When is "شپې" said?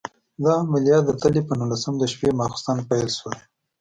2.11-2.29